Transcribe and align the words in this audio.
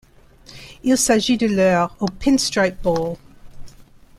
Il 0.83 0.97
s'agit 0.97 1.37
de 1.37 1.45
leur 1.45 1.95
au 1.99 2.07
Pinstripe 2.07 2.81
Bowl. 2.81 3.17